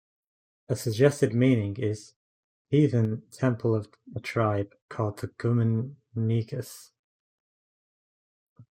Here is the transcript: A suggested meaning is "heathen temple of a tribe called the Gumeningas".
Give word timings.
A 0.67 0.75
suggested 0.75 1.35
meaning 1.35 1.75
is 1.77 2.15
"heathen 2.69 3.21
temple 3.29 3.75
of 3.75 3.87
a 4.15 4.19
tribe 4.19 4.73
called 4.89 5.19
the 5.19 5.27
Gumeningas". 5.27 6.89